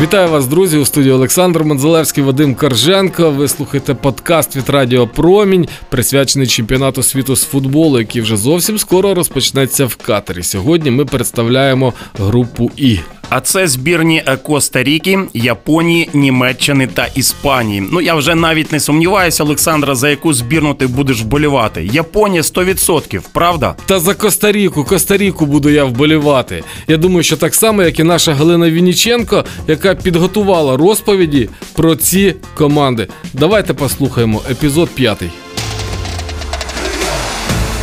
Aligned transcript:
Вітаю 0.00 0.30
вас, 0.30 0.46
друзі, 0.46 0.78
у 0.78 0.84
студії 0.84 1.12
Олександр 1.12 1.64
Манзелевський, 1.64 2.24
Вадим 2.24 2.54
Карженко. 2.54 3.30
Ви 3.30 3.48
слухаєте 3.48 3.94
подкаст 3.94 4.56
від 4.56 4.68
Радіо 4.68 5.08
Промінь, 5.08 5.68
присвячений 5.88 6.46
чемпіонату 6.46 7.02
світу 7.02 7.36
з 7.36 7.44
футболу, 7.44 7.98
який 7.98 8.22
вже 8.22 8.36
зовсім 8.36 8.78
скоро 8.78 9.14
розпочнеться 9.14 9.86
в 9.86 9.96
Катері. 9.96 10.42
Сьогодні 10.42 10.90
ми 10.90 11.04
представляємо 11.04 11.94
групу 12.18 12.70
І. 12.76 12.98
А 13.30 13.40
це 13.40 13.68
збірні 13.68 14.22
Коста-Ріки, 14.42 15.18
Японії, 15.34 16.10
Німеччини 16.14 16.86
та 16.86 17.06
Іспанії. 17.14 17.88
Ну 17.92 18.00
я 18.00 18.14
вже 18.14 18.34
навіть 18.34 18.72
не 18.72 18.80
сумніваюся, 18.80 19.44
Олександра, 19.44 19.94
за 19.94 20.10
яку 20.10 20.34
збірну 20.34 20.74
ти 20.74 20.86
будеш 20.86 21.22
вболівати. 21.22 21.88
Японія 21.92 22.42
100%, 22.42 23.20
правда? 23.32 23.74
Та 23.86 24.00
за 24.00 24.14
Коста-Ріку, 24.14 24.84
Коста-Ріку 24.84 25.46
буду 25.46 25.70
я 25.70 25.84
вболівати. 25.84 26.64
Я 26.86 26.96
думаю, 26.96 27.22
що 27.22 27.36
так 27.36 27.54
само, 27.54 27.82
як 27.82 27.98
і 27.98 28.04
наша 28.04 28.34
Галина 28.34 28.70
Вініченко, 28.70 29.44
яка 29.66 29.94
підготувала 29.94 30.76
розповіді 30.76 31.48
про 31.72 31.96
ці 31.96 32.34
команди. 32.54 33.08
Давайте 33.32 33.74
послухаємо 33.74 34.42
епізод 34.50 34.88
п'ятий. 34.94 35.30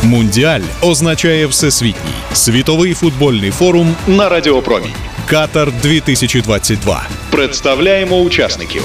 Мундіаль 0.02 0.60
означає 0.82 1.46
всесвітній 1.46 2.12
світовий 2.32 2.94
футбольний 2.94 3.50
форум 3.50 3.96
на 4.06 4.28
Радіопромінь. 4.28 5.05
Катар 5.30 5.72
2022. 5.82 7.06
Представляємо 7.30 8.20
учасників. 8.20 8.82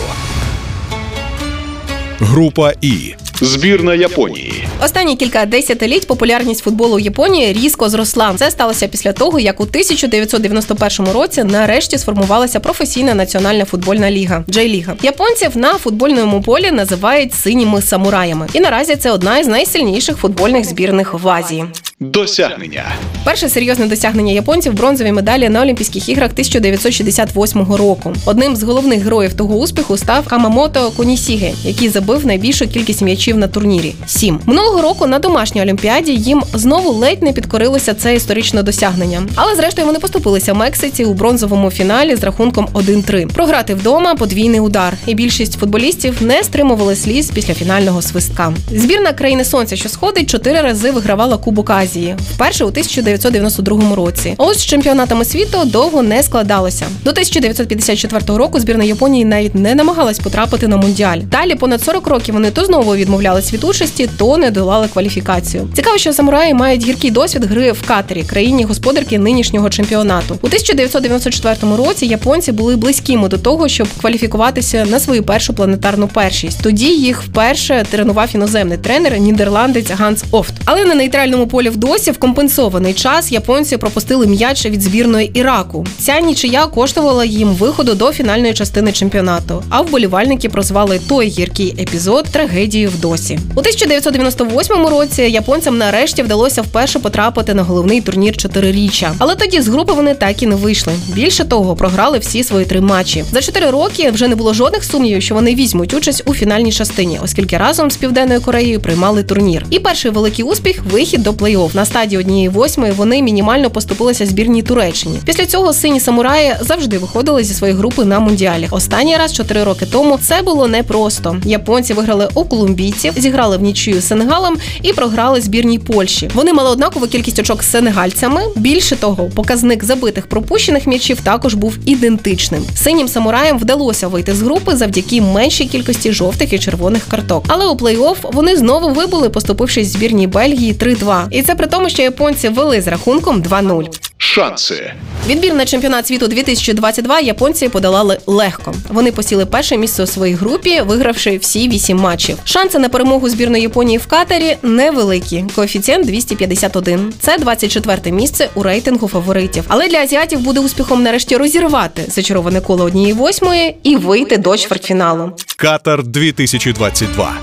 Група 2.19 2.73
І. 2.81 3.13
Збірна 3.41 3.95
Японії. 3.95 4.63
Останні 4.83 5.15
кілька 5.15 5.45
десятиліть 5.45 6.07
популярність 6.07 6.63
футболу 6.63 6.95
в 6.95 6.99
Японії 6.99 7.53
різко 7.53 7.89
зросла. 7.89 8.33
Це 8.35 8.51
сталося 8.51 8.87
після 8.87 9.13
того, 9.13 9.39
як 9.39 9.59
у 9.59 9.63
1991 9.63 11.13
році 11.13 11.43
нарешті 11.43 11.97
сформувалася 11.97 12.59
професійна 12.59 13.13
національна 13.13 13.65
футбольна 13.65 14.11
ліга 14.11 14.43
Джей-ліга. 14.49 14.93
Японців 15.03 15.57
на 15.57 15.73
футбольному 15.73 16.41
полі 16.41 16.71
називають 16.71 17.33
синіми 17.33 17.81
самураями, 17.81 18.47
і 18.53 18.59
наразі 18.59 18.95
це 18.95 19.11
одна 19.11 19.37
із 19.37 19.47
найсильніших 19.47 20.17
футбольних 20.17 20.65
збірних 20.65 21.13
в 21.13 21.29
Азії. 21.29 21.65
Досягнення. 21.99 22.83
Перше 23.23 23.49
серйозне 23.49 23.87
досягнення 23.87 24.33
японців 24.33 24.73
бронзові 24.73 25.11
медалі 25.11 25.49
на 25.49 25.61
Олімпійських 25.61 26.09
іграх 26.09 26.31
1968 26.31 27.73
року. 27.73 28.13
Одним 28.25 28.55
з 28.55 28.63
головних 28.63 29.03
героїв 29.03 29.33
того 29.33 29.55
успіху 29.55 29.97
став 29.97 30.27
Камамото 30.27 30.91
Кунісіге, 30.97 31.51
який 31.63 31.89
забив 31.89 32.25
найбільшу 32.25 32.67
кількість 32.67 33.01
м'ячів 33.01 33.30
на 33.37 33.47
турнірі 33.47 33.95
сім. 34.05 34.39
Минулого 34.45 34.81
року 34.81 35.07
на 35.07 35.19
домашній 35.19 35.61
олімпіаді 35.61 36.11
їм 36.11 36.43
знову 36.53 36.91
ледь 36.91 37.23
не 37.23 37.33
підкорилося 37.33 37.93
це 37.93 38.15
історичне 38.15 38.63
досягнення. 38.63 39.23
Але 39.35 39.55
зрештою 39.55 39.87
вони 39.87 39.99
поступилися 39.99 40.53
Мексиці 40.53 41.05
у 41.05 41.13
бронзовому 41.13 41.71
фіналі 41.71 42.15
з 42.15 42.23
рахунком 42.23 42.67
1-3. 42.73 43.33
Програти 43.33 43.73
вдома 43.73 44.15
подвійний 44.15 44.59
удар, 44.59 44.93
і 45.05 45.13
більшість 45.15 45.59
футболістів 45.59 46.17
не 46.21 46.43
стримували 46.43 46.95
сліз 46.95 47.29
після 47.29 47.53
фінального 47.53 48.01
свистка. 48.01 48.53
Збірна 48.71 49.13
країни 49.13 49.45
сонця, 49.45 49.75
що 49.75 49.89
сходить, 49.89 50.29
чотири 50.29 50.61
рази 50.61 50.91
вигравала 50.91 51.37
Кубок 51.37 51.69
Азії. 51.69 52.15
Вперше 52.35 52.63
у 52.63 52.67
1992 52.67 53.95
році. 53.95 54.33
А 54.37 54.43
ось 54.43 54.57
з 54.59 54.65
чемпіонатами 54.65 55.25
світу 55.25 55.57
довго 55.65 56.01
не 56.01 56.23
складалося. 56.23 56.85
До 57.03 57.09
1954 57.09 58.37
року 58.37 58.59
збірна 58.59 58.83
Японії 58.83 59.25
навіть 59.25 59.55
не 59.55 59.75
намагалась 59.75 60.19
потрапити 60.19 60.67
на 60.67 60.77
мундіаль. 60.77 61.17
Далі 61.17 61.55
понад 61.55 61.83
40 61.83 62.07
років 62.07 62.33
вони 62.33 62.51
то 62.51 62.65
знову 62.65 62.95
відмовлялись 63.21 63.53
від 63.53 63.63
участі, 63.63 64.09
то 64.17 64.37
не 64.37 64.51
долали 64.51 64.87
кваліфікацію. 64.87 65.69
Цікаво, 65.73 65.97
що 65.97 66.13
самураї 66.13 66.53
мають 66.53 66.85
гіркий 66.85 67.11
досвід 67.11 67.43
гри 67.43 67.71
в 67.71 67.87
Катері, 67.87 68.23
країні 68.23 68.63
господарки 68.63 69.19
нинішнього 69.19 69.69
чемпіонату. 69.69 70.33
У 70.41 70.47
1994 70.47 71.75
році 71.75 72.05
японці 72.05 72.51
були 72.51 72.75
близькими 72.75 73.27
до 73.27 73.37
того, 73.37 73.67
щоб 73.67 73.87
кваліфікуватися 74.01 74.85
на 74.85 74.99
свою 74.99 75.23
першу 75.23 75.53
планетарну 75.53 76.07
першість. 76.07 76.63
Тоді 76.63 76.85
їх 76.85 77.23
вперше 77.23 77.85
тренував 77.91 78.29
іноземний 78.33 78.77
тренер 78.77 79.19
нідерландець 79.19 79.91
Ганс 79.91 80.23
Офт. 80.31 80.53
Але 80.65 80.85
на 80.85 80.95
нейтральному 80.95 81.47
полі 81.47 81.69
в 81.69 81.77
досі 81.77 82.11
в 82.11 82.17
компенсований 82.17 82.93
час 82.93 83.31
японці 83.31 83.77
пропустили 83.77 84.27
м'яч 84.27 84.65
від 84.65 84.81
збірної 84.81 85.31
Іраку. 85.33 85.87
Ця 85.99 86.19
нічия 86.19 86.65
коштувала 86.65 87.25
їм 87.25 87.47
виходу 87.47 87.93
до 87.93 88.11
фінальної 88.11 88.53
частини 88.53 88.91
чемпіонату. 88.91 89.63
А 89.69 89.81
вболівальники 89.81 90.49
прозвали 90.49 90.99
той 91.07 91.27
гіркий 91.27 91.75
епізод 91.79 92.25
трагедією 92.31 92.89
в 92.89 92.99
досі. 92.99 93.10
У 93.55 93.59
1998 93.59 94.87
році 94.87 95.21
японцям 95.21 95.77
нарешті 95.77 96.23
вдалося 96.23 96.61
вперше 96.61 96.99
потрапити 96.99 97.53
на 97.53 97.63
головний 97.63 98.01
турнір 98.01 98.37
чотириріччя. 98.37 99.15
Але 99.17 99.35
тоді 99.35 99.61
з 99.61 99.67
групи 99.67 99.93
вони 99.93 100.13
так 100.13 100.43
і 100.43 100.47
не 100.47 100.55
вийшли. 100.55 100.93
Більше 101.07 101.45
того, 101.45 101.75
програли 101.75 102.19
всі 102.19 102.43
свої 102.43 102.65
три 102.65 102.81
матчі. 102.81 103.23
За 103.31 103.41
чотири 103.41 103.69
роки 103.69 104.11
вже 104.11 104.27
не 104.27 104.35
було 104.35 104.53
жодних 104.53 104.83
сумнівів, 104.83 105.21
що 105.21 105.35
вони 105.35 105.55
візьмуть 105.55 105.93
участь 105.93 106.23
у 106.25 106.33
фінальній 106.33 106.71
частині, 106.71 107.19
оскільки 107.23 107.57
разом 107.57 107.91
з 107.91 107.97
південною 107.97 108.41
Кореєю 108.41 108.79
приймали 108.79 109.23
турнір. 109.23 109.65
І 109.69 109.79
перший 109.79 110.11
великий 110.11 110.45
успіх 110.45 110.83
вихід 110.91 111.23
до 111.23 111.31
плей-офф. 111.31 111.75
На 111.75 111.85
стадії 111.85 112.19
однієї 112.19 112.49
восьмої 112.49 112.91
вони 112.91 113.21
мінімально 113.21 113.69
поступилися 113.69 114.25
збірній 114.25 114.63
Туреччині. 114.63 115.19
Після 115.25 115.45
цього 115.45 115.73
сині 115.73 115.99
самураї 115.99 116.53
завжди 116.61 116.97
виходили 116.97 117.43
зі 117.43 117.53
своєї 117.53 117.79
групи 117.79 118.05
на 118.05 118.19
мундіалі. 118.19 118.67
Останній 118.71 119.17
раз 119.17 119.33
чотири 119.33 119.63
роки 119.63 119.85
тому 119.91 120.19
це 120.21 120.41
було 120.41 120.67
непросто. 120.67 121.37
Японці 121.45 121.93
виграли 121.93 122.29
у 122.33 122.45
колумбійців, 122.91 123.13
зіграли 123.17 123.57
в 123.57 123.61
нічию 123.61 124.01
з 124.01 124.07
Сенегалом 124.07 124.57
і 124.81 124.93
програли 124.93 125.41
збірній 125.41 125.79
Польщі. 125.79 126.29
Вони 126.33 126.53
мали 126.53 126.69
однакову 126.69 127.07
кількість 127.07 127.39
очок 127.39 127.63
з 127.63 127.71
сенегальцями. 127.71 128.41
Більше 128.55 128.95
того, 128.95 129.29
показник 129.35 129.83
забитих 129.83 130.27
пропущених 130.27 130.87
м'ячів 130.87 131.21
також 131.21 131.53
був 131.53 131.77
ідентичним. 131.85 132.63
Синім 132.75 133.07
самураям 133.07 133.59
вдалося 133.59 134.07
вийти 134.07 134.35
з 134.35 134.41
групи 134.41 134.75
завдяки 134.75 135.21
меншій 135.21 135.65
кількості 135.65 136.11
жовтих 136.11 136.53
і 136.53 136.59
червоних 136.59 137.03
карток. 137.07 137.45
Але 137.47 137.65
у 137.65 137.75
плей-офф 137.75 138.15
вони 138.33 138.57
знову 138.57 138.89
вибули, 138.89 139.29
поступившись 139.29 139.87
збірній 139.87 140.27
Бельгії 140.27 140.73
3-2. 140.73 141.27
І 141.31 141.41
це 141.41 141.55
при 141.55 141.67
тому, 141.67 141.89
що 141.89 142.01
японці 142.01 142.49
вели 142.49 142.81
з 142.81 142.87
рахунком 142.87 143.41
2-0. 143.41 144.10
Шанси. 144.23 144.93
Відбір 145.27 145.53
на 145.53 145.65
чемпіонат 145.65 146.07
світу 146.07 146.27
2022 146.27 147.19
японці 147.19 147.69
подолали 147.69 148.17
легко. 148.27 148.73
Вони 148.89 149.11
посіли 149.11 149.45
перше 149.45 149.77
місце 149.77 150.03
у 150.03 150.05
своїй 150.05 150.33
групі, 150.33 150.81
вигравши 150.81 151.37
всі 151.37 151.69
вісім 151.69 151.97
матчів. 151.97 152.37
Шанси 152.43 152.79
на 152.79 152.89
перемогу 152.89 153.29
збірної 153.29 153.63
Японії 153.63 153.97
в 153.97 154.05
Катарі 154.05 154.57
невеликі. 154.63 155.45
Коефіцієнт 155.55 156.05
251. 156.05 157.13
Це 157.19 157.37
24 157.37 158.11
місце 158.11 158.49
у 158.53 158.63
рейтингу 158.63 159.07
фаворитів. 159.07 159.63
Але 159.67 159.87
для 159.87 159.97
азіатів 159.97 160.39
буде 160.39 160.59
успіхом 160.59 161.03
нарешті 161.03 161.37
розірвати 161.37 162.05
зачароване 162.07 162.61
коло 162.61 162.83
однієї 162.83 163.13
восьмої 163.13 163.75
і 163.83 163.95
вийти 163.95 164.37
до 164.37 164.57
чвертьфіналу. 164.57 165.31
Катар 165.57 166.03
2022. 166.03 167.33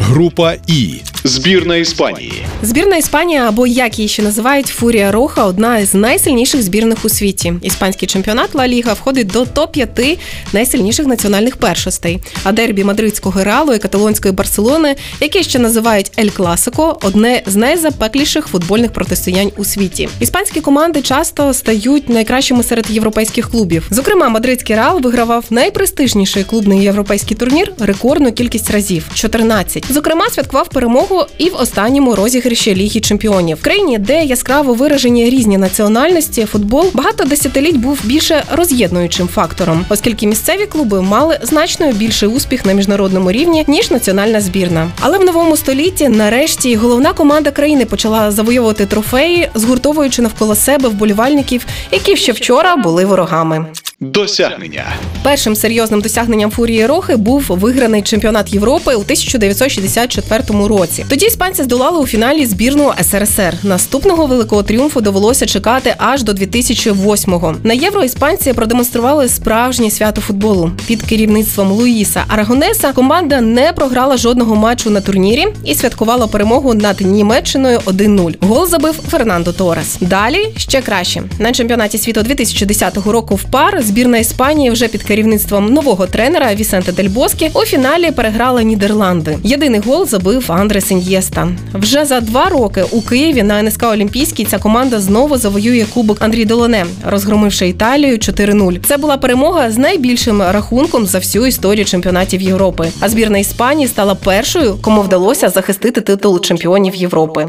Група 0.00 0.54
І. 0.66 1.00
Збірна 1.24 1.76
Іспанії. 1.76 2.32
Збірна 2.62 2.96
Іспанія, 2.96 3.48
або 3.48 3.66
як 3.66 3.98
її 3.98 4.08
ще 4.08 4.22
називають 4.22 4.66
Фурія 4.66 5.12
Роха, 5.12 5.44
одна 5.44 5.78
із 5.78 5.94
найсильніших 5.94 6.62
збірних 6.62 7.04
у 7.04 7.08
світі. 7.08 7.54
Іспанський 7.62 8.08
чемпіонат 8.08 8.54
Ла 8.54 8.68
Ліга 8.68 8.92
входить 8.92 9.26
до 9.26 9.46
топ 9.46 9.72
5 9.72 10.18
найсильніших 10.52 11.06
національних 11.06 11.56
першостей. 11.56 12.18
А 12.44 12.52
дербі 12.52 12.84
мадридського 12.84 13.44
реалу 13.44 13.74
і 13.74 13.78
каталонської 13.78 14.34
Барселони, 14.34 14.96
яке 15.20 15.42
ще 15.42 15.58
називають 15.58 16.12
Ель 16.18 16.28
Класико, 16.28 16.98
одне 17.02 17.42
з 17.46 17.56
найзапекліших 17.56 18.46
футбольних 18.46 18.92
протистоянь 18.92 19.50
у 19.56 19.64
світі. 19.64 20.08
Іспанські 20.20 20.60
команди 20.60 21.02
часто 21.02 21.54
стають 21.54 22.08
найкращими 22.08 22.62
серед 22.62 22.90
європейських 22.90 23.50
клубів. 23.50 23.86
Зокрема, 23.90 24.28
мадридський 24.28 24.76
реал 24.76 25.00
вигравав 25.00 25.44
найпрестижніший 25.50 26.44
клубний 26.44 26.82
європейський 26.82 27.36
турнір 27.36 27.72
рекордну 27.78 28.32
кількість 28.32 28.70
разів 28.70 29.04
14. 29.14 29.84
Зокрема, 29.90 30.30
святкував 30.30 30.68
перемогу 30.68 31.07
і 31.38 31.50
в 31.50 31.56
останньому 31.56 32.14
розіграші 32.14 32.74
Ліги 32.74 33.00
Чемпіонів. 33.00 33.56
В 33.56 33.62
країні, 33.62 33.98
де 33.98 34.24
яскраво 34.24 34.74
виражені 34.74 35.30
різні 35.30 35.58
національності, 35.58 36.44
футбол 36.44 36.90
багато 36.94 37.24
десятиліть 37.24 37.76
був 37.76 38.00
більше 38.04 38.44
роз'єднуючим 38.52 39.28
фактором, 39.28 39.84
оскільки 39.88 40.26
місцеві 40.26 40.66
клуби 40.66 41.02
мали 41.02 41.38
значно 41.42 41.92
більший 41.92 42.28
успіх 42.28 42.66
на 42.66 42.72
міжнародному 42.72 43.32
рівні 43.32 43.64
ніж 43.68 43.90
національна 43.90 44.40
збірна. 44.40 44.90
Але 45.00 45.18
в 45.18 45.24
новому 45.24 45.56
столітті, 45.56 46.08
нарешті, 46.08 46.76
головна 46.76 47.12
команда 47.12 47.50
країни 47.50 47.84
почала 47.84 48.30
завоювати 48.30 48.86
трофеї, 48.86 49.48
згуртовуючи 49.54 50.22
навколо 50.22 50.54
себе 50.54 50.88
вболівальників, 50.88 51.66
які 51.90 52.16
ще 52.16 52.32
вчора 52.32 52.76
були 52.76 53.04
ворогами. 53.04 53.66
Досягнення. 54.00 54.84
Першим 55.22 55.56
серйозним 55.56 56.00
досягненням 56.00 56.50
фурії 56.50 56.86
Рохи 56.86 57.16
був 57.16 57.44
виграний 57.48 58.02
чемпіонат 58.02 58.52
Європи 58.52 58.94
у 58.94 59.00
1964 59.00 60.42
році. 60.48 61.04
Тоді 61.08 61.26
іспанці 61.26 61.62
здолали 61.62 61.98
у 61.98 62.06
фіналі 62.06 62.46
збірну 62.46 62.92
СРСР. 63.02 63.54
Наступного 63.62 64.26
великого 64.26 64.62
тріумфу 64.62 65.00
довелося 65.00 65.46
чекати 65.46 65.94
аж 65.98 66.22
до 66.22 66.32
2008-го. 66.32 67.54
На 67.62 67.74
євро 67.74 68.04
іспанці 68.04 68.52
продемонстрували 68.52 69.28
справжнє 69.28 69.90
свято 69.90 70.20
футболу 70.20 70.70
під 70.86 71.02
керівництвом 71.02 71.72
Луїса 71.72 72.24
Арагонеса. 72.28 72.92
Команда 72.92 73.40
не 73.40 73.72
програла 73.72 74.16
жодного 74.16 74.56
матчу 74.56 74.90
на 74.90 75.00
турнірі 75.00 75.46
і 75.64 75.74
святкувала 75.74 76.26
перемогу 76.26 76.74
над 76.74 77.00
Німеччиною 77.00 77.78
1-0. 77.78 78.34
Гол 78.40 78.66
забив 78.66 78.94
Фернандо 79.10 79.52
Торес. 79.52 79.96
Далі 80.00 80.46
ще 80.56 80.82
краще 80.82 81.22
на 81.38 81.52
чемпіонаті 81.52 81.98
світу 81.98 82.22
2010 82.22 82.96
року 83.06 83.34
в 83.34 83.42
пар 83.42 83.82
збірна 83.88 84.18
Іспанії 84.18 84.70
вже 84.70 84.88
під 84.88 85.02
керівництвом 85.02 85.66
нового 85.66 86.06
тренера 86.06 86.54
Вісенте 86.54 86.92
Дель 86.92 87.08
Боскі 87.08 87.50
у 87.54 87.60
фіналі 87.60 88.10
переграла 88.10 88.62
Нідерланди. 88.62 89.38
Єдиний 89.44 89.80
гол 89.80 90.06
забив 90.06 90.52
Андрес 90.52 90.90
Ін'єста. 90.90 91.48
Вже 91.74 92.04
за 92.04 92.20
два 92.20 92.48
роки 92.48 92.84
у 92.90 93.02
Києві 93.02 93.42
на 93.42 93.62
НСК 93.62 93.82
Олімпійській 93.82 94.44
ця 94.44 94.58
команда 94.58 95.00
знову 95.00 95.36
завоює 95.36 95.86
кубок 95.94 96.22
Андрій 96.22 96.44
Долоне, 96.44 96.86
розгромивши 97.06 97.68
Італію 97.68 98.16
4-0. 98.16 98.80
Це 98.84 98.96
була 98.96 99.16
перемога 99.16 99.70
з 99.70 99.78
найбільшим 99.78 100.42
рахунком 100.42 101.06
за 101.06 101.18
всю 101.18 101.46
історію 101.46 101.84
чемпіонатів 101.84 102.42
Європи. 102.42 102.88
А 103.00 103.08
збірна 103.08 103.38
Іспанії 103.38 103.88
стала 103.88 104.14
першою, 104.14 104.76
кому 104.80 105.02
вдалося 105.02 105.48
захистити 105.48 106.00
титул 106.00 106.40
чемпіонів 106.40 106.94
Європи. 106.94 107.46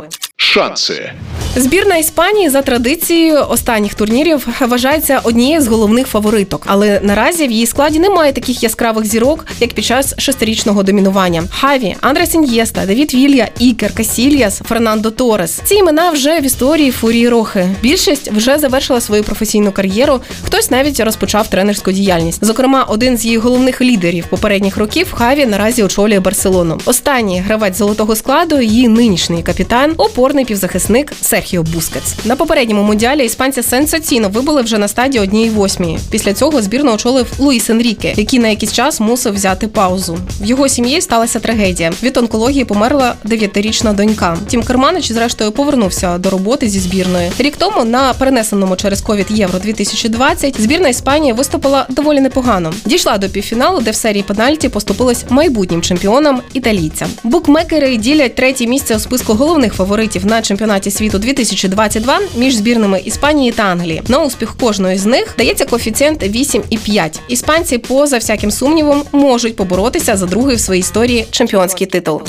Шанси. 0.50 1.12
Збірна 1.56 1.98
Іспанії 1.98 2.50
за 2.50 2.62
традицією 2.62 3.46
останніх 3.50 3.94
турнірів 3.94 4.48
вважається 4.60 5.22
однією 5.24 5.62
з 5.62 5.68
головних 5.68 6.08
фавориток, 6.08 6.64
але 6.66 7.00
наразі 7.04 7.48
в 7.48 7.52
її 7.52 7.66
складі 7.66 8.00
немає 8.00 8.34
таких 8.34 8.64
яскравих 8.64 9.06
зірок, 9.06 9.46
як 9.60 9.74
під 9.74 9.86
час 9.86 10.16
шестирічного 10.18 10.84
домінування. 10.84 11.44
Хаві, 11.52 11.96
Андрес 12.02 12.36
Ін'єста, 12.36 12.86
Давід 12.86 13.14
Вілья, 13.14 13.48
Ікер 13.60 13.94
Касільяс, 13.94 14.62
Фернандо 14.70 15.12
Торес. 15.12 15.62
Ці 15.66 15.76
імена 15.76 16.10
вже 16.10 16.40
в 16.40 16.46
історії 16.46 16.92
фурії 16.92 17.30
Рохи. 17.30 17.68
Більшість 17.82 18.32
вже 18.32 18.58
завершила 18.58 19.02
свою 19.02 19.24
професійну 19.24 19.72
кар'єру. 19.72 20.22
Хтось 20.44 20.72
навіть 20.72 21.00
розпочав 21.00 21.48
тренерську 21.48 21.92
діяльність. 21.92 22.46
Зокрема, 22.46 22.84
один 22.84 23.18
з 23.18 23.26
її 23.26 23.38
головних 23.38 23.82
лідерів 23.82 24.26
попередніх 24.30 24.78
років 24.78 25.14
Хаві 25.14 25.46
наразі 25.46 25.84
очолює 25.84 26.20
Барселону. 26.20 26.80
Останній 26.86 27.40
гравець 27.40 27.78
золотого 27.78 28.16
складу 28.16 28.62
її 28.62 28.88
нинішній 28.88 29.44
капітан, 29.44 29.94
опорний 29.98 30.39
півзахисник 30.46 31.14
Серхіо 31.22 31.64
Бускетс. 31.64 32.16
На 32.26 32.36
попередньому 32.36 32.84
мундіалі 32.84 33.26
іспанці 33.26 33.64
сенсаційно 33.64 34.30
вибули 34.30 34.62
вже 34.62 34.78
на 34.78 34.88
стадії 34.88 35.24
однієї 35.24 35.50
восьмої. 35.50 36.00
Після 36.12 36.34
цього 36.34 36.62
збірну 36.62 36.94
очолив 36.94 37.28
Луїс 37.40 37.70
Енріке, 37.70 38.14
який 38.18 38.40
на 38.40 38.48
якийсь 38.48 38.74
час 38.74 39.00
мусив 39.00 39.34
взяти 39.34 39.68
паузу. 39.68 40.18
В 40.42 40.46
його 40.46 40.70
сім'ї 40.70 41.02
сталася 41.02 41.40
трагедія. 41.40 41.92
Від 42.04 42.18
онкології 42.18 42.66
померла 42.66 43.16
дев'ятирічна 43.24 43.94
донька. 43.94 44.38
Тім 44.48 44.64
Керманич, 44.64 45.12
зрештою, 45.12 45.52
повернувся 45.52 46.18
до 46.18 46.30
роботи 46.30 46.70
зі 46.70 46.80
збірною. 46.80 47.32
Рік 47.40 47.58
тому 47.58 47.86
на 47.86 48.14
перенесеному 48.14 48.76
через 48.76 49.02
ковід 49.02 49.26
Євро 49.30 49.60
2020 49.60 50.62
збірна 50.62 50.90
Іспанії 50.90 51.34
виступила 51.34 51.86
доволі 51.90 52.20
непогано. 52.20 52.74
Дійшла 52.86 53.18
до 53.18 53.30
півфіналу, 53.30 53.82
де 53.82 53.92
в 53.92 53.96
серії 53.96 54.24
пенальті 54.24 54.70
поступилась 54.70 55.26
майбутнім 55.30 55.82
чемпіонам 55.82 56.42
італійцям. 56.54 57.10
Букмекери 57.24 57.98
ділять 57.98 58.36
третє 58.36 58.68
місце 58.68 58.96
у 58.96 59.00
списку 59.00 59.34
головних 59.34 59.74
фаворитів 59.74 60.26
на 60.30 60.42
чемпіонаті 60.42 60.92
світу 60.92 61.20
2022 61.20 62.20
між 62.38 62.56
збірними 62.56 63.00
Іспанії 63.06 63.52
та 63.52 63.64
Англії. 63.64 64.02
На 64.08 64.20
успіх 64.20 64.56
кожної 64.58 64.98
з 64.98 65.06
них 65.06 65.36
дається 65.38 65.66
коефіцієнт 65.66 66.24
8,5. 66.24 67.20
Іспанці, 67.28 67.78
поза 67.78 68.18
всяким 68.18 68.52
сумнівом, 68.52 69.04
можуть 69.12 69.56
поборотися 69.56 70.18
за 70.18 70.26
другий 70.26 70.56
в 70.56 70.60
своїй 70.60 70.80
історії 70.80 71.26
чемпіонський 71.32 71.88
титул. 71.88 72.22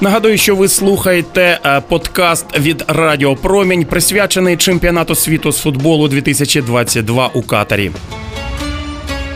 Нагадую, 0.00 0.38
що 0.38 0.56
ви 0.56 0.68
слухаєте 0.68 1.60
е, 1.66 1.80
подкаст 1.88 2.58
від 2.58 2.84
Радіо 2.88 3.36
Промінь, 3.36 3.84
присвячений 3.84 4.56
чемпіонату 4.56 5.14
світу 5.14 5.52
з 5.52 5.58
футболу 5.58 6.08
2022 6.08 7.30
у 7.34 7.42
Катарі. 7.42 7.90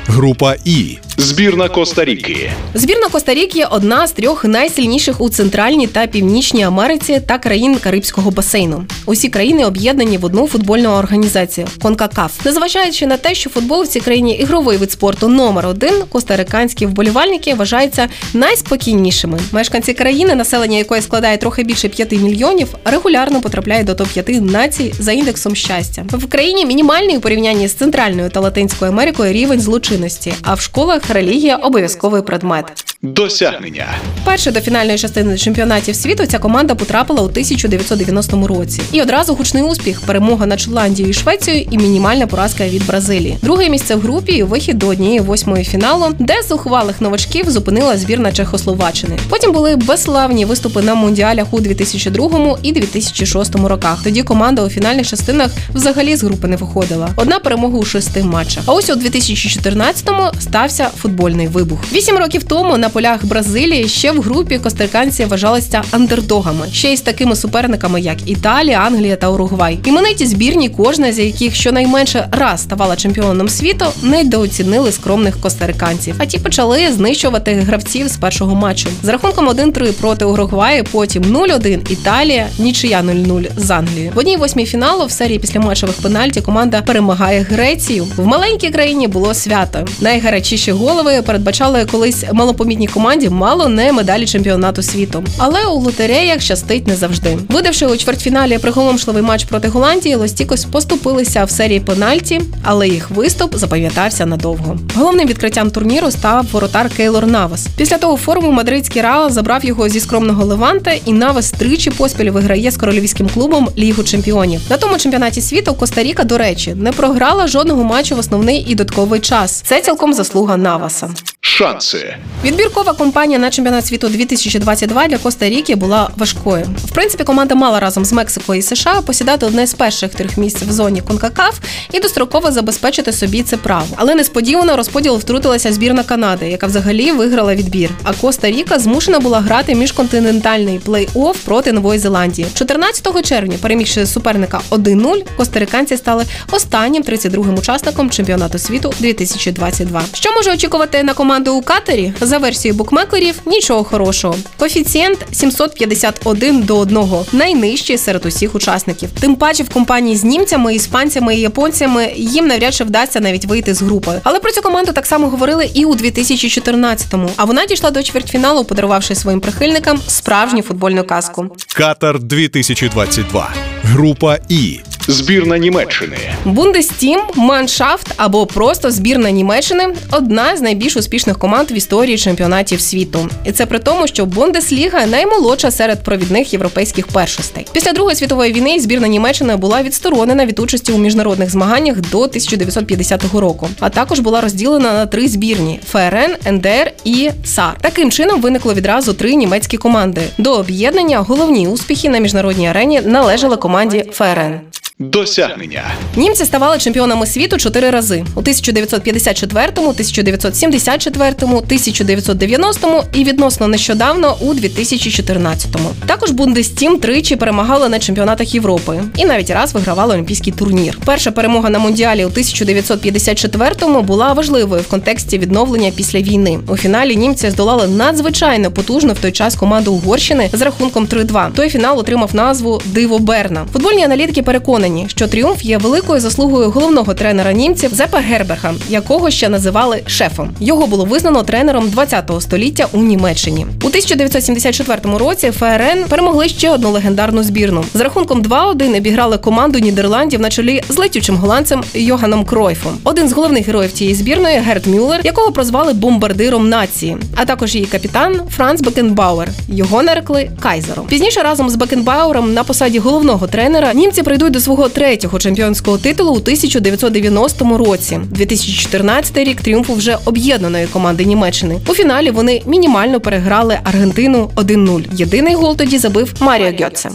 Група 0.06 0.54
І. 0.64 0.98
Збірна 1.20 1.68
Коста-Ріки. 1.68 2.50
Збірна 2.74 3.08
Коста-Ріки– 3.08 3.64
одна 3.70 4.06
з 4.06 4.12
трьох 4.12 4.44
найсильніших 4.44 5.20
у 5.20 5.30
Центральній 5.30 5.86
та 5.86 6.06
Північній 6.06 6.62
Америці 6.62 7.22
та 7.26 7.38
країн 7.38 7.76
Карибського 7.76 8.30
басейну. 8.30 8.84
Усі 9.06 9.28
країни 9.28 9.64
об'єднані 9.64 10.18
в 10.18 10.24
одну 10.24 10.46
футбольну 10.46 10.88
організацію 10.88 11.66
Конкакаф. 11.82 12.44
Незважаючи 12.44 13.06
на 13.06 13.16
те, 13.16 13.34
що 13.34 13.50
футбол 13.50 13.82
в 13.82 13.86
цій 13.86 14.00
країні 14.00 14.34
ігровий 14.34 14.76
вид 14.76 14.92
спорту 14.92 15.28
номер 15.28 15.66
один, 15.66 15.94
костариканські 16.08 16.86
вболівальники 16.86 17.54
вважаються 17.54 18.08
найспокійнішими. 18.34 19.38
Мешканці 19.52 19.94
країни, 19.94 20.34
населення 20.34 20.78
якої 20.78 21.02
складає 21.02 21.36
трохи 21.36 21.62
більше 21.62 21.88
5 21.88 22.12
мільйонів, 22.12 22.68
регулярно 22.84 23.40
потрапляють 23.40 23.86
до 23.86 23.94
топ 23.94 24.08
5 24.08 24.28
націй 24.28 24.94
за 24.98 25.12
індексом 25.12 25.56
щастя. 25.56 26.04
В 26.12 26.26
країні 26.26 26.66
мінімальний 26.66 27.16
у 27.16 27.20
порівнянні 27.20 27.68
з 27.68 27.74
центральною 27.74 28.30
та 28.30 28.40
Латинською 28.40 28.90
Америкою 28.90 29.32
рівень 29.32 29.60
злочинності, 29.60 30.34
а 30.42 30.54
в 30.54 30.60
школах 30.60 31.07
релігія 31.10 31.56
обов'язковий 31.56 32.22
предмет. 32.22 32.84
Досягнення. 33.02 33.86
Перше 34.24 34.50
до 34.50 34.60
фінальної 34.60 34.98
частини 34.98 35.38
чемпіонатів 35.38 35.96
світу 35.96 36.26
ця 36.26 36.38
команда 36.38 36.74
потрапила 36.74 37.22
у 37.22 37.24
1990 37.24 38.46
році. 38.46 38.80
І 38.92 39.02
одразу 39.02 39.34
гучний 39.34 39.62
успіх, 39.62 40.00
перемога 40.00 40.46
над 40.46 40.60
Шотландією 40.60 41.10
і 41.10 41.14
Швецією 41.14 41.66
і 41.70 41.78
мінімальна 41.78 42.26
поразка 42.26 42.68
від 42.68 42.86
Бразилії. 42.86 43.38
Друге 43.42 43.68
місце 43.68 43.94
в 43.94 44.00
групі 44.00 44.32
і 44.32 44.42
вихід 44.42 44.78
до 44.78 44.86
однієї 44.86 45.20
восьмої 45.20 45.64
фіналу, 45.64 46.06
де 46.18 46.34
зухвалих 46.48 47.00
новачків 47.00 47.50
зупинила 47.50 47.98
збірна 47.98 48.32
Чехословаччини. 48.32 49.18
Потім 49.28 49.52
були 49.52 49.76
безславні 49.76 50.44
виступи 50.44 50.82
на 50.82 50.94
мундіалях 50.94 51.46
у 51.50 51.60
2002 51.60 52.58
і 52.62 52.72
2006 52.72 53.54
роках. 53.54 54.02
Тоді 54.04 54.22
команда 54.22 54.64
у 54.64 54.68
фінальних 54.68 55.06
частинах 55.06 55.50
взагалі 55.74 56.16
з 56.16 56.22
групи 56.22 56.48
не 56.48 56.56
виходила. 56.56 57.08
Одна 57.16 57.38
перемога 57.38 57.78
у 57.78 57.84
шести 57.84 58.22
матчах. 58.22 58.62
А 58.66 58.72
ось 58.72 58.90
у 58.90 58.94
2014-му 58.94 60.40
стався 60.40 60.88
футбольний 60.98 61.46
вибух. 61.46 61.78
Вісім 61.92 62.16
років 62.16 62.44
тому 62.44 62.76
на 62.78 62.88
полях 62.88 63.24
Бразилії 63.24 63.88
ще 63.88 64.12
в 64.12 64.22
групі 64.22 64.58
костариканці 64.58 65.24
вважалися 65.24 65.82
андердогами, 65.90 66.66
ще 66.72 66.92
й 66.92 66.96
з 66.96 67.00
такими 67.00 67.36
суперниками, 67.36 68.00
як 68.00 68.28
Італія, 68.30 68.78
Англія 68.78 69.16
та 69.16 69.28
Уругвай. 69.28 69.78
Імениті 69.84 70.26
збірні, 70.26 70.68
кожна 70.68 71.12
з 71.12 71.18
яких 71.18 71.54
щонайменше 71.54 72.28
раз 72.30 72.62
ставала 72.62 72.96
чемпіоном 72.96 73.48
світу, 73.48 73.84
недооцінили 74.02 74.92
скромних 74.92 75.40
костариканців. 75.40 76.14
А 76.18 76.26
ті 76.26 76.38
почали 76.38 76.92
знищувати 76.92 77.52
гравців 77.54 78.08
з 78.08 78.16
першого 78.16 78.54
матчу. 78.54 78.88
З 79.02 79.08
рахунком 79.08 79.48
1-3 79.48 79.92
проти 79.92 80.24
Уругваю, 80.24 80.84
потім 80.84 81.22
0-1 81.22 81.92
Італія, 81.92 82.48
нічия 82.58 83.02
0-0 83.02 83.46
з 83.56 83.70
Англією. 83.70 84.12
В 84.14 84.18
одній 84.18 84.36
восьмій 84.36 84.66
фіналу 84.66 85.06
в 85.06 85.10
серії 85.10 85.38
після 85.38 85.58
післяматчевих 85.58 85.96
пенальті 85.96 86.40
команда 86.40 86.82
перемагає 86.82 87.40
Грецію. 87.50 88.06
В 88.16 88.26
маленькій 88.26 88.70
країні 88.70 89.08
було 89.08 89.34
свято. 89.34 89.86
Найгарячіші 90.00 90.72
голови 90.88 91.22
передбачали 91.22 91.86
колись 91.90 92.24
малопомітній 92.32 92.86
команді 92.86 93.28
мало 93.28 93.68
не 93.68 93.92
медалі 93.92 94.26
чемпіонату 94.26 94.82
світу. 94.82 95.24
Але 95.38 95.66
у 95.66 95.78
лотереях 95.80 96.40
щастить 96.40 96.86
не 96.86 96.96
завжди. 96.96 97.38
Видавши 97.48 97.86
у 97.86 97.96
чвертьфіналі 97.96 98.58
приголомшливий 98.58 99.22
матч 99.22 99.44
проти 99.44 99.68
Голландії, 99.68 100.14
Лостікос 100.14 100.64
поступилися 100.64 101.44
в 101.44 101.50
серії 101.50 101.80
пенальті, 101.80 102.40
але 102.62 102.88
їх 102.88 103.10
виступ 103.10 103.56
запам'ятався 103.56 104.26
надовго. 104.26 104.78
Головним 104.96 105.28
відкриттям 105.28 105.70
турніру 105.70 106.10
став 106.10 106.46
воротар 106.52 106.90
Кейлор 106.96 107.26
Навас. 107.26 107.66
Після 107.76 107.98
того 107.98 108.16
форму 108.16 108.52
мадридський 108.52 109.02
Реал 109.02 109.30
забрав 109.30 109.64
його 109.64 109.88
зі 109.88 110.00
скромного 110.00 110.44
Леванта, 110.44 110.92
і 111.04 111.12
Навас 111.12 111.50
тричі 111.50 111.90
поспіль 111.90 112.30
виграє 112.30 112.70
з 112.70 112.76
королівським 112.76 113.28
клубом 113.34 113.68
Лігу 113.78 114.02
чемпіонів. 114.02 114.60
На 114.70 114.76
тому 114.76 114.98
чемпіонаті 114.98 115.40
світу 115.40 115.74
Коста-Ріка, 115.74 116.24
до 116.24 116.38
речі, 116.38 116.74
не 116.74 116.92
програла 116.92 117.46
жодного 117.46 117.84
матчу 117.84 118.16
в 118.16 118.18
основний 118.18 118.64
і 118.68 118.74
додатковий 118.74 119.20
час. 119.20 119.62
Це 119.66 119.80
цілком 119.80 120.14
заслуга 120.14 120.56
Նավասը։ 120.68 121.06
Шанси. 121.48 122.16
Відбіркова 122.44 122.94
кампанія 122.94 123.38
на 123.38 123.50
чемпіонат 123.50 123.86
світу 123.86 124.08
2022 124.08 125.08
для 125.08 125.18
Коста-Ріки 125.18 125.76
була 125.76 126.10
важкою. 126.16 126.66
В 126.84 126.90
принципі, 126.90 127.24
команда 127.24 127.54
мала 127.54 127.80
разом 127.80 128.04
з 128.04 128.12
Мексикою 128.12 128.58
і 128.58 128.62
США 128.62 129.00
посідати 129.06 129.46
одне 129.46 129.66
з 129.66 129.74
перших 129.74 130.14
трьох 130.14 130.36
місць 130.36 130.62
в 130.62 130.72
зоні 130.72 131.00
Конкакаф 131.00 131.58
і 131.92 132.00
достроково 132.00 132.50
забезпечити 132.52 133.12
собі 133.12 133.42
це 133.42 133.56
право. 133.56 133.86
Але 133.96 134.14
несподівано 134.14 134.76
розподіл 134.76 135.16
втрутилася 135.16 135.72
збірна 135.72 136.02
Канади, 136.02 136.48
яка 136.48 136.66
взагалі 136.66 137.12
виграла 137.12 137.54
відбір. 137.54 137.90
А 138.02 138.12
Коста-Ріка 138.12 138.78
змушена 138.78 139.20
була 139.20 139.40
грати 139.40 139.74
міжконтинентальний 139.74 140.80
плей-офф 140.86 141.34
проти 141.44 141.72
Нової 141.72 141.98
Зеландії. 141.98 142.48
14 142.54 143.26
червня, 143.26 143.56
перемігши 143.60 144.06
суперника 144.06 144.60
1-0, 144.70 145.22
костариканці 145.36 145.96
стали 145.96 146.24
останнім 146.50 147.02
32-м 147.02 147.54
учасником 147.54 148.10
чемпіонату 148.10 148.58
світу 148.58 148.92
2022. 148.98 150.02
Що 150.14 150.32
може 150.32 150.52
очікувати 150.52 151.02
на 151.02 151.14
команду 151.14 151.37
у 151.46 151.62
Катері? 151.62 152.12
За 152.20 152.38
версією 152.38 152.78
букмекерів, 152.78 153.34
нічого 153.46 153.84
хорошого. 153.84 154.34
Коефіцієнт 154.56 155.18
751 155.32 156.62
до 156.62 156.78
1, 156.78 156.98
найнижчий 157.32 157.98
серед 157.98 158.26
усіх 158.26 158.54
учасників. 158.54 159.08
Тим 159.20 159.36
паче 159.36 159.62
в 159.62 159.68
компанії 159.68 160.16
з 160.16 160.24
німцями, 160.24 160.74
іспанцями 160.74 161.36
і 161.36 161.40
японцями 161.40 162.12
їм 162.16 162.46
навряд 162.46 162.74
чи 162.74 162.84
вдасться 162.84 163.20
навіть 163.20 163.44
вийти 163.44 163.74
з 163.74 163.82
групи. 163.82 164.20
Але 164.24 164.40
про 164.40 164.52
цю 164.52 164.62
команду 164.62 164.92
так 164.92 165.06
само 165.06 165.28
говорили 165.28 165.70
і 165.74 165.84
у 165.84 165.94
2014-му. 165.94 167.30
А 167.36 167.44
вона 167.44 167.66
дійшла 167.66 167.90
до 167.90 168.02
чвертьфіналу, 168.02 168.64
подарувавши 168.64 169.14
своїм 169.14 169.40
прихильникам 169.40 170.00
справжню 170.06 170.62
футбольну 170.62 171.04
казку. 171.04 171.46
Катар 171.74 172.18
2022. 172.18 173.50
Група 173.82 174.38
І. 174.48 174.80
Збірна 175.08 175.58
Німеччини. 175.58 176.16
Бундестім, 176.44 177.20
Маншафт 177.34 178.06
або 178.16 178.46
просто 178.46 178.90
збірна 178.90 179.30
Німеччини 179.30 179.86
одна 180.12 180.56
з 180.56 180.60
найбільш 180.60 180.96
успішних 180.96 181.38
команд 181.38 181.70
в 181.70 181.72
історії 181.72 182.18
чемпіонатів 182.18 182.80
світу. 182.80 183.28
І 183.44 183.52
це 183.52 183.66
при 183.66 183.78
тому, 183.78 184.06
що 184.06 184.26
Бундесліга 184.26 185.06
наймолодша 185.06 185.70
серед 185.70 186.04
провідних 186.04 186.52
європейських 186.52 187.06
першостей. 187.06 187.66
Після 187.72 187.92
Другої 187.92 188.16
світової 188.16 188.52
війни 188.52 188.80
збірна 188.80 189.08
Німеччини 189.08 189.56
була 189.56 189.82
відсторонена 189.82 190.46
від 190.46 190.58
участі 190.58 190.92
у 190.92 190.98
міжнародних 190.98 191.50
змаганнях 191.50 191.96
до 192.00 192.18
1950 192.18 193.34
року, 193.34 193.68
а 193.80 193.88
також 193.88 194.20
була 194.20 194.40
розділена 194.40 194.92
на 194.92 195.06
три 195.06 195.28
збірні: 195.28 195.80
ФРН, 195.90 196.52
НДР 196.52 196.92
і 197.04 197.30
САР. 197.44 197.76
Таким 197.80 198.10
чином 198.10 198.40
виникло 198.40 198.74
відразу 198.74 199.12
три 199.12 199.34
німецькі 199.34 199.76
команди. 199.76 200.20
До 200.38 200.52
об'єднання 200.52 201.18
головні 201.18 201.68
успіхи 201.68 202.08
на 202.08 202.18
міжнародній 202.18 202.68
арені 202.68 203.00
належали 203.04 203.56
команді 203.56 204.04
ФРН. 204.12 204.60
Досягнення. 205.00 205.82
Німці 206.16 206.44
ставали 206.44 206.78
чемпіонами 206.78 207.26
світу 207.26 207.56
чотири 207.56 207.90
рази 207.90 208.24
у 208.34 208.38
1954, 208.38 209.66
1974, 209.76 211.34
1990 211.40 213.04
і 213.12 213.24
відносно 213.24 213.68
нещодавно 213.68 214.36
у 214.40 214.54
2014. 214.54 215.76
Також 216.06 216.30
Бундестім 216.30 216.98
тричі 216.98 217.36
перемагали 217.36 217.88
на 217.88 217.98
чемпіонатах 217.98 218.54
Європи 218.54 219.00
і 219.16 219.24
навіть 219.24 219.50
раз 219.50 219.74
вигравали 219.74 220.14
олімпійський 220.14 220.52
турнір. 220.52 220.98
Перша 221.04 221.30
перемога 221.30 221.70
на 221.70 221.78
мундіалі 221.78 222.24
у 222.24 222.28
1954-му 222.28 224.02
була 224.02 224.32
важливою 224.32 224.82
в 224.82 224.88
контексті 224.88 225.38
відновлення 225.38 225.90
після 225.96 226.20
війни. 226.20 226.58
У 226.68 226.76
фіналі 226.76 227.16
німці 227.16 227.50
здолали 227.50 227.86
надзвичайно 227.88 228.70
потужну 228.70 229.12
в 229.12 229.18
той 229.18 229.32
час 229.32 229.54
команду 229.54 229.92
Угорщини 229.92 230.50
з 230.52 230.62
рахунком 230.62 231.06
3-2. 231.06 231.52
Той 231.52 231.68
фінал 231.68 231.98
отримав 231.98 232.34
назву 232.34 232.82
Диво 232.84 233.18
Берна. 233.18 233.66
Футбольні 233.72 234.04
аналітики 234.04 234.42
переконані, 234.42 234.87
що 235.06 235.28
тріумф 235.28 235.64
є 235.64 235.78
великою 235.78 236.20
заслугою 236.20 236.70
головного 236.70 237.14
тренера 237.14 237.52
німців 237.52 237.94
Зепа 237.94 238.18
Гербергера, 238.18 238.74
якого 238.88 239.30
ще 239.30 239.48
називали 239.48 240.02
шефом. 240.06 240.50
Його 240.60 240.86
було 240.86 241.04
визнано 241.04 241.42
тренером 241.42 241.84
20-го 241.86 242.40
століття 242.40 242.86
у 242.92 242.98
Німеччині. 242.98 243.66
У 243.82 243.86
1974 243.86 245.18
році 245.18 245.50
ФРН 245.50 246.04
перемогли 246.08 246.48
ще 246.48 246.70
одну 246.70 246.90
легендарну 246.90 247.42
збірну. 247.42 247.84
З 247.94 248.00
рахунком 248.00 248.42
2-1 248.42 248.96
обіграли 248.96 249.38
команду 249.38 249.78
Нідерландів 249.78 250.40
на 250.40 250.50
чолі 250.50 250.82
з 250.88 250.98
летючим 250.98 251.36
голландцем 251.36 251.82
Йоганом 251.94 252.44
Кройфом. 252.44 252.98
Один 253.04 253.28
з 253.28 253.32
головних 253.32 253.66
героїв 253.66 253.92
цієї 253.92 254.16
збірної 254.16 254.58
Герт 254.58 254.86
Мюллер, 254.86 255.20
якого 255.24 255.52
прозвали 255.52 255.92
бомбардиром 255.92 256.68
нації, 256.68 257.16
а 257.36 257.44
також 257.44 257.74
її 257.74 257.86
капітан 257.86 258.40
Франц 258.56 258.80
Бекенбауер. 258.80 259.48
Його 259.68 260.02
нарекли 260.02 260.50
Кайзером. 260.60 261.06
Пізніше 261.06 261.42
разом 261.42 261.70
з 261.70 261.76
Бекенбауером 261.76 262.54
на 262.54 262.64
посаді 262.64 262.98
головного 262.98 263.46
тренера 263.46 263.94
німці 263.94 264.22
прийдуть 264.22 264.52
до 264.52 264.60
свого 264.60 264.77
третього 264.88 265.38
чемпіонського 265.38 265.98
титулу 265.98 266.30
у 266.30 266.36
1990 266.36 267.78
році. 267.78 268.20
2014 268.30 269.36
рік 269.36 269.62
тріумфу 269.62 269.94
вже 269.94 270.18
об'єднаної 270.24 270.86
команди 270.86 271.24
Німеччини. 271.24 271.80
У 271.88 271.94
фіналі 271.94 272.30
вони 272.30 272.62
мінімально 272.66 273.20
переграли 273.20 273.78
Аргентину 273.84 274.50
1-0. 274.56 275.04
Єдиний 275.12 275.54
гол 275.54 275.76
тоді 275.76 275.98
забив 275.98 276.34
Маріо 276.40 276.72
Гьотце. 276.80 277.10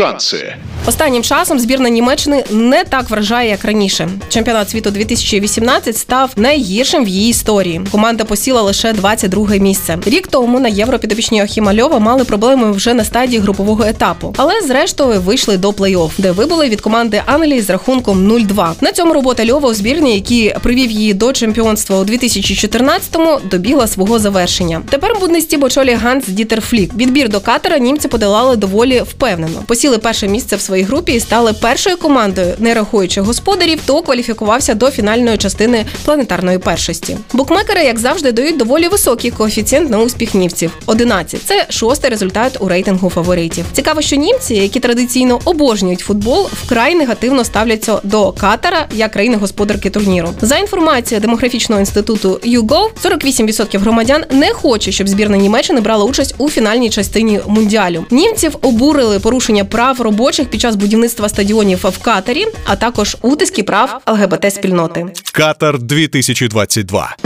Шанси. 0.00 0.54
Останнім 0.86 1.22
часом 1.22 1.58
збірна 1.58 1.88
Німеччини 1.88 2.44
не 2.50 2.84
так 2.84 3.10
вражає, 3.10 3.50
як 3.50 3.64
раніше. 3.64 4.08
Чемпіонат 4.28 4.70
світу 4.70 4.90
2018 4.90 5.96
став 5.96 6.30
найгіршим 6.36 7.04
в 7.04 7.08
її 7.08 7.30
історії. 7.30 7.80
Команда 7.90 8.24
посіла 8.24 8.62
лише 8.62 8.92
22 8.92 9.56
місце. 9.56 9.98
Рік 10.06 10.26
тому 10.26 10.60
на 10.60 10.68
євро 10.68 10.98
підопічні 10.98 11.42
Охіма 11.42 11.74
Льова 11.74 11.98
мали 11.98 12.24
проблеми 12.24 12.72
вже 12.72 12.94
на 12.94 13.04
стадії 13.04 13.40
групового 13.40 13.84
етапу, 13.84 14.34
але 14.36 14.60
зрештою 14.60 15.20
вийшли 15.20 15.56
до 15.56 15.70
плей-офф, 15.70 16.10
де 16.18 16.32
вибули 16.32 16.68
від 16.68 16.80
команди 16.80 17.22
Англії 17.26 17.60
з 17.60 17.70
рахунком 17.70 18.32
0-2. 18.32 18.72
На 18.80 18.92
цьому 18.92 19.14
робота 19.14 19.46
Льова 19.46 19.68
у 19.68 19.74
збірні, 19.74 20.14
який 20.14 20.54
привів 20.62 20.90
її 20.90 21.14
до 21.14 21.32
чемпіонства 21.32 21.98
у 21.98 22.04
2014-му, 22.04 23.38
добігла 23.50 23.86
свого 23.86 24.18
завершення. 24.18 24.82
Тепер 24.90 25.16
буднесті 25.20 25.56
бочолі 25.56 25.92
Ганс 25.92 26.28
Дітер 26.28 26.60
Флік. 26.60 26.94
Відбір 26.94 27.28
до 27.28 27.40
катера 27.40 27.78
німці 27.78 28.08
подолали 28.08 28.56
доволі 28.56 29.00
впевнено. 29.00 29.62
Посіли 29.66 29.89
перше 29.98 30.28
місце 30.28 30.56
в 30.56 30.60
своїй 30.60 30.84
групі 30.84 31.12
і 31.12 31.20
стали 31.20 31.52
першою 31.52 31.96
командою, 31.96 32.54
не 32.58 32.74
рахуючи 32.74 33.20
господарів, 33.20 33.78
хто 33.82 34.02
кваліфікувався 34.02 34.74
до 34.74 34.90
фінальної 34.90 35.38
частини 35.38 35.86
планетарної 36.04 36.58
першості. 36.58 37.16
Букмекери, 37.32 37.84
як 37.84 37.98
завжди, 37.98 38.32
дають 38.32 38.56
доволі 38.56 38.88
високий 38.88 39.30
коефіцієнт 39.30 39.90
на 39.90 39.98
успіх 39.98 40.34
німців 40.34 40.72
11. 40.86 41.42
Це 41.44 41.66
шостий 41.68 42.10
результат 42.10 42.56
у 42.60 42.68
рейтингу 42.68 43.10
фаворитів. 43.10 43.64
Цікаво, 43.72 44.00
що 44.00 44.16
німці, 44.16 44.54
які 44.54 44.80
традиційно 44.80 45.40
обожнюють 45.44 46.00
футбол, 46.00 46.48
вкрай 46.64 46.94
негативно 46.94 47.44
ставляться 47.44 48.00
до 48.02 48.32
Катара 48.32 48.86
як 48.94 49.12
країни-господарки 49.12 49.90
турніру. 49.90 50.28
За 50.40 50.56
інформацією 50.56 51.20
демографічного 51.20 51.80
інституту 51.80 52.40
YouGov, 52.44 52.88
48% 53.04 53.78
громадян 53.78 54.24
не 54.30 54.52
хоче, 54.52 54.92
щоб 54.92 55.08
збірна 55.08 55.36
Німеччини 55.36 55.80
брала 55.80 56.04
участь 56.04 56.34
у 56.38 56.50
фінальній 56.50 56.90
частині 56.90 57.40
мундіалю. 57.46 58.04
Німців 58.10 58.56
обурили 58.62 59.18
порушення 59.18 59.64
прав 59.70 60.00
робочих 60.00 60.48
під 60.50 60.60
час 60.60 60.76
будівництва 60.76 61.28
стадіонів 61.28 61.78
в 61.84 61.98
Катарі, 61.98 62.46
а 62.64 62.76
також 62.76 63.16
утиски 63.22 63.62
прав 63.62 64.02
ЛГБТ 64.06 64.54
спільноти. 64.54 65.06
Катар 65.32 65.78
2022. 65.78 67.16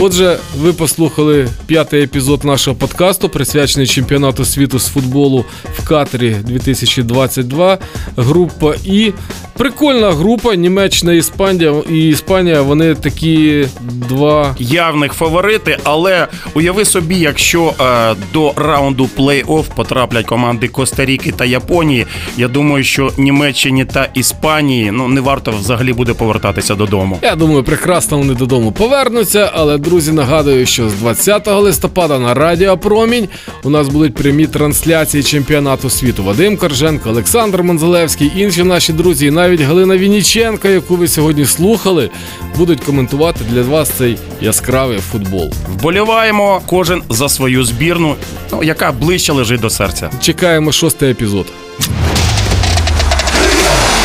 Отже, 0.00 0.38
ви 0.58 0.72
послухали 0.72 1.48
п'ятий 1.66 2.02
епізод 2.02 2.44
нашого 2.44 2.76
подкасту, 2.76 3.28
присвячений 3.28 3.86
чемпіонату 3.86 4.44
світу 4.44 4.78
з 4.78 4.88
футболу 4.88 5.44
в 5.78 5.88
Катарі 5.88 6.36
2022. 6.44 7.78
Група 8.16 8.74
І. 8.84 9.12
Прикольна 9.56 10.12
група. 10.12 10.54
Німеччина 10.54 11.12
і 11.12 11.18
Іспанія. 11.18 11.74
І 11.90 12.08
Іспанія 12.08 12.62
вони 12.62 12.94
такі 12.94 13.66
два. 13.80 14.56
явних 14.58 15.12
фаворити, 15.12 15.78
але 15.84 16.26
уяви 16.54 16.84
собі, 16.84 17.16
якщо 17.16 17.72
е, 17.80 18.14
до 18.32 18.52
раунду 18.56 19.08
плей-офф 19.18 19.64
потраплять 19.76 20.26
команди 20.26 20.68
Коста-Ріки 20.68 21.32
та 21.32 21.44
Японії, 21.44 22.06
я 22.36 22.48
думаю, 22.48 22.84
що 22.84 23.10
Німеччині 23.18 23.84
та 23.84 24.08
Іспанії 24.14 24.90
ну 24.90 25.08
не 25.08 25.20
варто 25.20 25.50
взагалі 25.50 25.92
буде 25.92 26.14
повертатися 26.14 26.74
додому. 26.74 27.18
Я 27.22 27.36
думаю, 27.36 27.64
прекрасно 27.64 28.18
вони 28.18 28.34
додому 28.34 28.72
повернуться. 28.72 29.50
Але 29.54 29.76
друзі, 29.84 30.12
нагадую, 30.12 30.66
що 30.66 30.88
з 30.88 30.94
20 30.94 31.46
листопада 31.46 32.18
на 32.18 32.34
Радіо 32.34 32.78
Промінь 32.78 33.28
у 33.62 33.70
нас 33.70 33.88
будуть 33.88 34.14
прямі 34.14 34.46
трансляції 34.46 35.22
чемпіонату 35.22 35.90
світу. 35.90 36.24
Вадим 36.24 36.56
Корженко, 36.56 37.10
Олександр 37.10 37.62
Монзелевський, 37.62 38.32
інші 38.36 38.62
наші 38.62 38.92
друзі, 38.92 39.26
і 39.26 39.30
навіть 39.30 39.60
Галина 39.60 39.96
Вініченка, 39.96 40.68
яку 40.68 40.96
ви 40.96 41.08
сьогодні 41.08 41.46
слухали, 41.46 42.10
будуть 42.56 42.80
коментувати 42.80 43.44
для 43.50 43.62
вас 43.62 43.90
цей 43.90 44.18
яскравий 44.40 44.98
футбол. 44.98 45.52
Вболіваємо 45.72 46.62
кожен 46.66 47.02
за 47.10 47.28
свою 47.28 47.64
збірну, 47.64 48.14
ну 48.52 48.62
яка 48.62 48.92
ближче 48.92 49.32
лежить 49.32 49.60
до 49.60 49.70
серця. 49.70 50.10
Чекаємо 50.20 50.72
шостий 50.72 51.10
епізод. 51.10 51.46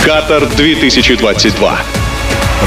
Катар 0.06 0.48
2022. 0.58 1.78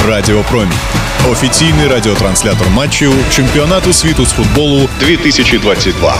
Радіо 0.09 0.45
Промінь. 0.51 1.02
Офіційний 1.31 1.89
радіотранслятор 1.89 2.71
матчів 2.71 3.13
чемпіонату 3.31 3.93
світу 3.93 4.27
з 4.27 4.31
футболу 4.31 4.89
2022. 5.01 6.19